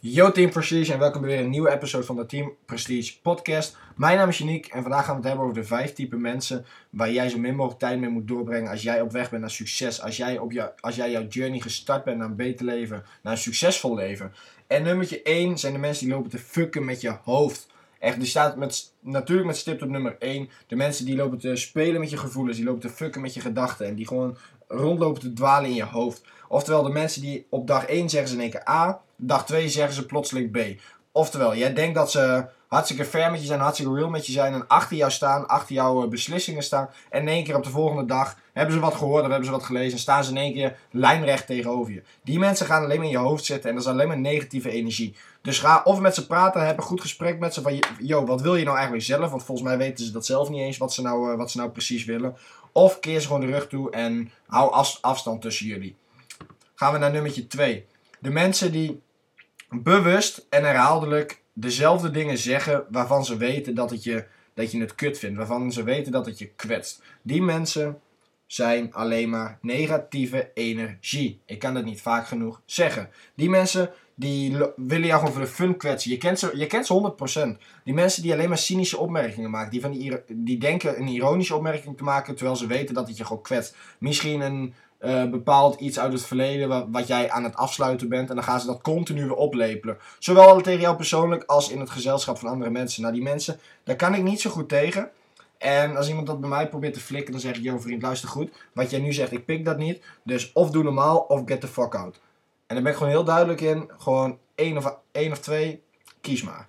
[0.00, 3.76] Yo Team Prestige en welkom bij weer een nieuwe episode van de Team Prestige podcast.
[3.96, 6.64] Mijn naam is Uniek en vandaag gaan we het hebben over de vijf type mensen
[6.90, 9.50] waar jij zo min mogelijk tijd mee moet doorbrengen als jij op weg bent naar
[9.50, 10.00] succes.
[10.00, 13.32] Als jij, op jou, als jij jouw journey gestart bent naar een beter leven, naar
[13.32, 14.32] een succesvol leven.
[14.66, 17.66] En nummertje 1 zijn de mensen die lopen te fucken met je hoofd.
[17.98, 20.48] Echt, die staat met, natuurlijk met stip op nummer 1.
[20.66, 23.40] De mensen die lopen te spelen met je gevoelens, die lopen te fucken met je
[23.40, 24.36] gedachten en die gewoon
[24.68, 26.24] rondlopen te dwalen in je hoofd.
[26.48, 29.68] Oftewel, de mensen die op dag 1 zeggen ze in één keer A, dag 2
[29.68, 30.80] zeggen ze plotseling B.
[31.12, 34.52] Oftewel, jij denkt dat ze hartstikke fair met je zijn, hartstikke real met je zijn
[34.52, 36.90] en achter jou staan, achter jouw eh, beslissingen staan.
[37.10, 39.52] En in één keer op de volgende dag hebben ze wat gehoord of hebben ze
[39.52, 42.02] wat gelezen en staan ze in één keer lijnrecht tegenover je.
[42.24, 44.70] Die mensen gaan alleen maar in je hoofd zitten en dat is alleen maar negatieve
[44.70, 45.16] energie.
[45.42, 48.40] Dus ga of met ze praten, heb een goed gesprek met ze van, yo, wat
[48.40, 49.30] wil je nou eigenlijk zelf?
[49.30, 51.58] Want volgens mij weten ze dat zelf niet eens, wat ze nou, uh, wat ze
[51.58, 52.36] nou precies willen.
[52.72, 55.96] Of keer ze gewoon de rug toe en hou afstand tussen jullie.
[56.74, 57.86] Gaan we naar nummertje 2.
[58.20, 59.02] De mensen die
[59.68, 64.94] bewust en herhaaldelijk dezelfde dingen zeggen waarvan ze weten dat, het je, dat je het
[64.94, 65.36] kut vindt.
[65.36, 67.02] Waarvan ze weten dat het je kwetst.
[67.22, 68.00] Die mensen
[68.46, 71.40] zijn alleen maar negatieve energie.
[71.46, 73.10] Ik kan dat niet vaak genoeg zeggen.
[73.34, 76.10] Die mensen die willen jou gewoon voor de fun kwetsen.
[76.10, 77.14] Je kent ze, je kent ze
[77.56, 77.62] 100%.
[77.84, 79.70] Die mensen die alleen maar cynische opmerkingen maken.
[79.70, 83.16] Die, van die, die denken een ironische opmerking te maken terwijl ze weten dat het
[83.16, 83.76] je gewoon kwetst.
[83.98, 88.28] Misschien een uh, bepaald iets uit het verleden wat, wat, jij aan het afsluiten bent.
[88.28, 89.98] En dan gaan ze dat continu weer oplepelen.
[90.18, 93.02] Zowel tegen jou persoonlijk als in het gezelschap van andere mensen.
[93.02, 95.10] Nou, die mensen, daar kan ik niet zo goed tegen.
[95.58, 98.28] En als iemand dat bij mij probeert te flikken, dan zeg ik: Yo, vriend, luister
[98.28, 98.50] goed.
[98.72, 100.04] Wat jij nu zegt, ik pik dat niet.
[100.22, 102.20] Dus of doe normaal of get the fuck out.
[102.66, 103.90] En daar ben ik gewoon heel duidelijk in.
[103.98, 105.82] Gewoon één of, één of twee,
[106.20, 106.66] kies maar.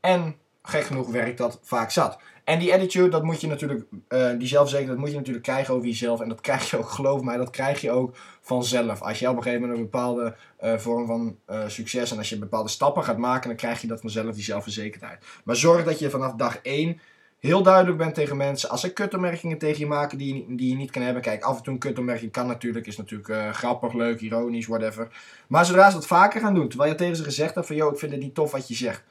[0.00, 0.36] En
[0.68, 2.18] gek genoeg werkt dat vaak zat.
[2.44, 5.74] En die attitude, dat moet je natuurlijk, uh, die zelfzekerheid, dat moet je natuurlijk krijgen
[5.74, 6.20] over jezelf.
[6.20, 9.02] En dat krijg je ook, geloof mij, dat krijg je ook vanzelf.
[9.02, 12.28] Als je op een gegeven moment een bepaalde uh, vorm van uh, succes en als
[12.28, 15.24] je bepaalde stappen gaat maken, dan krijg je dat vanzelf, die zelfverzekerdheid.
[15.44, 17.00] Maar zorg dat je vanaf dag 1
[17.38, 18.68] heel duidelijk bent tegen mensen.
[18.68, 21.22] Als ze kutopmerkingen tegen je maken die, je, die je niet kan hebben.
[21.22, 22.86] Kijk, af en toe een kutopmerking kan natuurlijk.
[22.86, 25.08] Is natuurlijk grappig, leuk, ironisch, whatever.
[25.46, 27.76] Maar zodra ze dat vaker gaan doen, terwijl je tegen ze gezegd hebt van...
[27.76, 29.02] Yo, ik vind het niet tof wat je zegt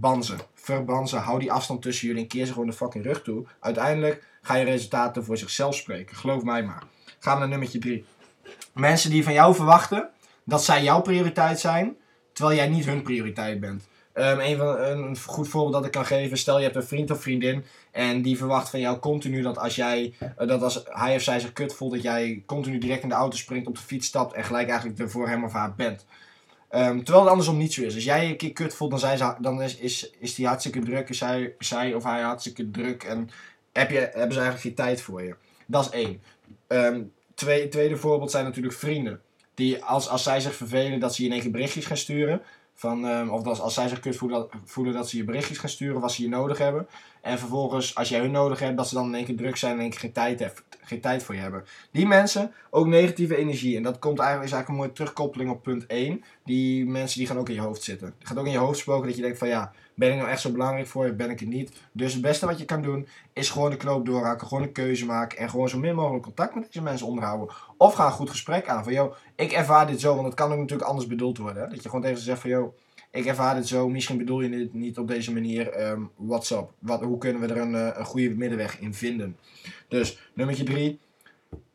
[0.00, 0.34] ban ze.
[0.54, 1.16] Verban ze.
[1.16, 3.44] Hou die afstand tussen jullie en keer ze gewoon de fucking rug toe.
[3.60, 6.16] Uiteindelijk ga je resultaten voor zichzelf spreken.
[6.16, 6.82] Geloof mij maar.
[7.18, 8.04] Gaan we naar nummertje 3.
[8.74, 10.08] Mensen die van jou verwachten
[10.44, 11.96] dat zij jouw prioriteit zijn,
[12.32, 13.88] terwijl jij niet hun prioriteit bent.
[14.14, 16.38] Um, een, van, een goed voorbeeld dat ik kan geven.
[16.38, 19.74] Stel je hebt een vriend of vriendin en die verwacht van jou continu dat als
[19.74, 23.08] jij, uh, dat als hij of zij zich kut voelt, dat jij continu direct in
[23.08, 25.74] de auto springt, op de fiets stapt en gelijk eigenlijk er voor hem of haar
[25.74, 26.06] bent.
[26.74, 27.94] Um, terwijl het andersom niet zo is.
[27.94, 30.78] Als jij een keer kut voelt, dan, zijn ze, dan is, is, is die hartstikke
[30.78, 31.08] druk.
[31.08, 33.02] Is zij, zij of hij hartstikke druk.
[33.02, 33.28] En
[33.72, 35.34] heb je, hebben ze eigenlijk geen tijd voor je.
[35.66, 36.22] Dat is één.
[36.68, 39.20] Um, twee, tweede voorbeeld zijn natuurlijk vrienden.
[39.54, 42.42] Die als, als zij zich vervelen, dat ze je in één keer berichtjes gaan sturen.
[42.74, 45.58] Van, um, of als, als zij zich kut voelen dat, voelen dat ze je berichtjes
[45.58, 46.86] gaan sturen, wat ze je nodig hebben.
[47.20, 49.72] En vervolgens, als jij hun nodig hebt, dat ze dan in één keer druk zijn
[49.72, 51.64] en in één keer geen tijd, geen tijd voor je hebben.
[51.90, 53.76] Die mensen, ook negatieve energie.
[53.76, 56.24] En dat komt eigenlijk, is eigenlijk een mooie terugkoppeling op punt 1.
[56.44, 58.14] Die mensen die gaan ook in je hoofd zitten.
[58.18, 60.28] Het gaat ook in je hoofd spoken dat je denkt van ja, ben ik nou
[60.28, 61.72] echt zo belangrijk voor je, ben ik het niet.
[61.92, 65.06] Dus het beste wat je kan doen, is gewoon de knoop doorhaken, gewoon een keuze
[65.06, 65.38] maken.
[65.38, 67.54] En gewoon zo min mogelijk contact met deze mensen onderhouden.
[67.76, 70.52] Of ga een goed gesprek aan van joh, ik ervaar dit zo, want het kan
[70.52, 71.62] ook natuurlijk anders bedoeld worden.
[71.62, 71.68] Hè?
[71.68, 72.76] Dat je gewoon tegen ze zegt van joh,
[73.14, 75.90] ik ervaar dit zo, misschien bedoel je het niet op deze manier.
[75.90, 76.70] Um, what's up?
[76.78, 79.36] Wat, hoe kunnen we er een, eh, een goede middenweg in vinden?
[79.88, 81.00] Dus nummertje drie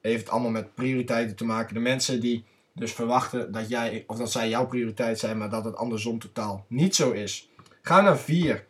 [0.00, 1.74] heeft allemaal met prioriteiten te maken.
[1.74, 2.44] De mensen die
[2.76, 6.64] dus verwachten dat jij, of dat zij jouw prioriteit zijn, maar dat het andersom totaal
[6.68, 7.50] niet zo is.
[7.82, 8.66] Ga naar vier.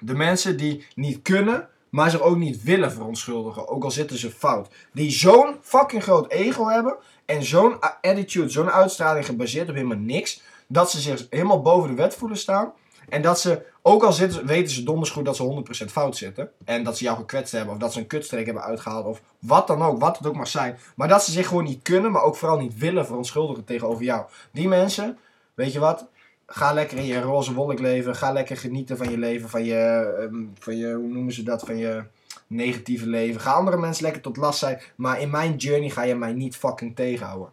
[0.00, 4.30] De mensen die niet kunnen, maar zich ook niet willen verontschuldigen, ook al zitten ze
[4.30, 4.68] fout.
[4.92, 10.42] Die zo'n fucking groot ego hebben en zo'n attitude, zo'n uitstraling gebaseerd op helemaal niks
[10.68, 12.72] dat ze zich helemaal boven de wet voelen staan.
[13.08, 16.50] En dat ze, ook al zitten, weten ze donders goed dat ze 100% fout zitten.
[16.64, 17.74] En dat ze jou gekwetst hebben.
[17.74, 19.06] Of dat ze een kutstreek hebben uitgehaald.
[19.06, 20.00] Of wat dan ook.
[20.00, 20.78] Wat het ook mag zijn.
[20.96, 22.12] Maar dat ze zich gewoon niet kunnen.
[22.12, 24.24] Maar ook vooral niet willen verontschuldigen tegenover jou.
[24.50, 25.18] Die mensen,
[25.54, 26.06] weet je wat?
[26.46, 28.16] Ga lekker in je roze wolk leven.
[28.16, 29.48] Ga lekker genieten van je leven.
[29.48, 31.62] Van je, ehm, van je hoe noemen ze dat?
[31.62, 32.04] Van je
[32.46, 33.40] negatieve leven.
[33.40, 34.80] Ga andere mensen lekker tot last zijn.
[34.96, 37.50] Maar in mijn journey ga je mij niet fucking tegenhouden.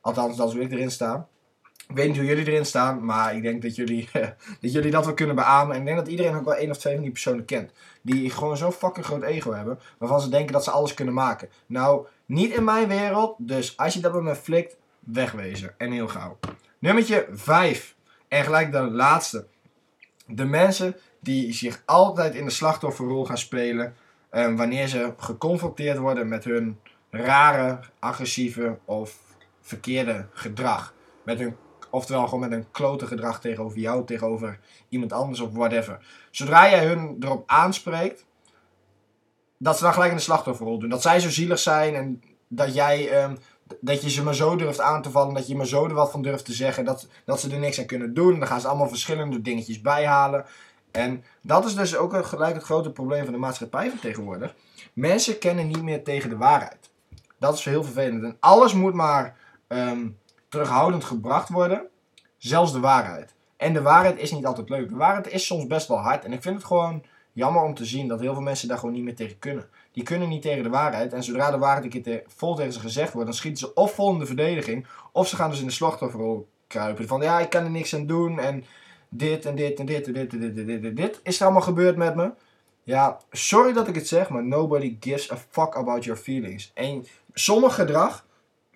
[0.00, 1.28] Althans, dat is ik erin sta.
[1.88, 4.08] Ik weet niet hoe jullie erin staan, maar ik denk dat jullie,
[4.60, 5.74] dat jullie dat wel kunnen beamen.
[5.74, 7.72] En ik denk dat iedereen ook wel één of twee van die personen kent.
[8.02, 11.48] Die gewoon zo'n fucking groot ego hebben, waarvan ze denken dat ze alles kunnen maken.
[11.66, 15.74] Nou, niet in mijn wereld, dus als je dat met me flikt, wegwezen.
[15.78, 16.38] En heel gauw.
[16.78, 17.94] Nummertje 5.
[18.28, 19.46] En gelijk de laatste.
[20.26, 23.94] De mensen die zich altijd in de slachtofferrol gaan spelen.
[24.30, 26.78] Um, wanneer ze geconfronteerd worden met hun
[27.10, 29.18] rare, agressieve of
[29.60, 30.94] verkeerde gedrag.
[31.24, 31.56] Met hun
[31.94, 34.58] Oftewel gewoon met een klote gedrag tegenover jou, tegenover
[34.88, 36.06] iemand anders of whatever.
[36.30, 38.24] Zodra jij hun erop aanspreekt,
[39.58, 40.88] dat ze dan gelijk in de slachtofferrol doen.
[40.88, 43.10] Dat zij zo zielig zijn en dat jij...
[43.10, 43.34] ehm,
[43.80, 46.10] dat je ze maar zo durft aan te vallen, dat je maar zo er wat
[46.10, 48.38] van durft te zeggen, dat, dat ze er niks aan kunnen doen.
[48.38, 50.44] Dan gaan ze allemaal verschillende dingetjes bijhalen.
[50.90, 54.54] En dat is dus ook gelijk het grote probleem van de maatschappij van tegenwoordig.
[54.92, 56.90] Mensen kennen niet meer tegen de waarheid.
[57.38, 58.22] Dat is heel vervelend.
[58.22, 59.36] En alles moet maar
[59.66, 60.06] ehm,
[60.54, 61.86] terughoudend gebracht worden.
[62.38, 63.34] Zelfs de waarheid.
[63.56, 64.88] En de waarheid is niet altijd leuk.
[64.88, 66.24] De waarheid is soms best wel hard.
[66.24, 67.02] En ik vind het gewoon
[67.32, 69.68] jammer om te zien dat heel veel mensen daar gewoon niet meer tegen kunnen.
[69.92, 71.12] Die kunnen niet tegen de waarheid.
[71.12, 73.74] En zodra de waarheid een keer te- vol tegen ze gezegd wordt, dan schieten ze
[73.74, 74.86] of vol in de verdediging.
[75.12, 77.06] Of ze gaan dus in de slachtofferrol kruipen.
[77.06, 78.38] Van ja, ik kan er niks aan doen.
[78.38, 78.64] En
[79.08, 81.44] dit en dit en dit en dit en dit en dit en dit is er
[81.44, 82.30] allemaal gebeurd met me.
[82.82, 86.70] Ja, sorry dat ik het zeg, maar nobody gives a fuck about your feelings.
[86.74, 88.26] En sommig gedrag.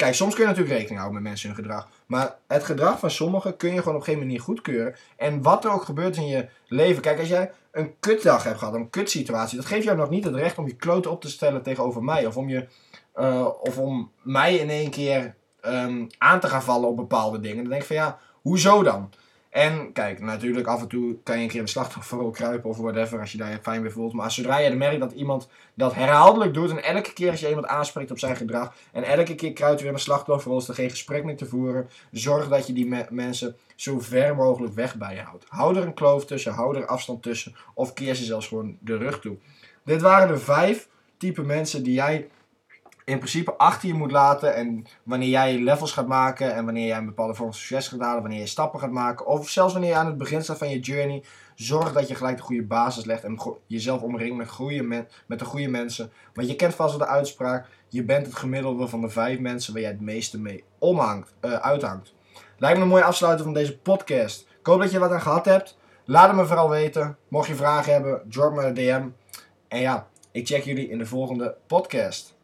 [0.00, 1.88] Kijk, soms kun je natuurlijk rekening houden met mensen hun gedrag.
[2.06, 4.94] Maar het gedrag van sommigen kun je gewoon op een gegeven moment niet goedkeuren.
[5.16, 7.02] En wat er ook gebeurt in je leven.
[7.02, 9.56] Kijk, als jij een kutdag hebt gehad, een kutsituatie.
[9.56, 12.26] Dat geeft jou nog niet het recht om je kloten op te stellen tegenover mij.
[12.26, 12.66] Of om, je,
[13.14, 17.56] eh, of om mij in één keer ehm, aan te gaan vallen op bepaalde dingen.
[17.56, 19.10] Dan denk ik van ja, hoezo dan?
[19.50, 22.76] En kijk, natuurlijk af en toe kan je een keer in de slachtofferrol kruipen of
[22.76, 24.12] whatever als je daar fijn bij voelt.
[24.12, 27.66] Maar zodra je merkt dat iemand dat herhaaldelijk doet en elke keer als je iemand
[27.66, 31.24] aanspreekt op zijn gedrag en elke keer kruipt weer een slachtofferrol is er geen gesprek
[31.24, 31.88] meer te voeren.
[32.10, 35.44] Zorg dat je die me- mensen zo ver mogelijk weg bij je houdt.
[35.48, 38.96] Hou er een kloof tussen, hou er afstand tussen of keer ze zelfs gewoon de
[38.96, 39.36] rug toe.
[39.84, 42.28] Dit waren de vijf type mensen die jij
[43.04, 44.54] in principe achter je moet laten.
[44.54, 48.00] En wanneer jij levels gaat maken en wanneer jij een bepaalde vorm van succes gaat
[48.00, 50.70] halen, wanneer je stappen gaat maken, of zelfs wanneer je aan het begin staat van
[50.70, 51.22] je journey,
[51.54, 54.82] zorg dat je gelijk de goede basis legt en jezelf omringt met, goede
[55.26, 56.12] met de goede mensen.
[56.34, 59.72] Want je kent vast wel de uitspraak: je bent het gemiddelde van de vijf mensen
[59.72, 62.14] waar jij het meeste mee omhangt, eh, uithangt.
[62.58, 64.40] Lijkt me een mooie afsluiter van deze podcast.
[64.60, 65.78] Ik hoop dat je wat aan gehad hebt.
[66.04, 67.16] Laat het me vooral weten.
[67.28, 69.08] Mocht je vragen hebben, drop me een DM.
[69.68, 72.38] En ja, ik check jullie in de volgende podcast.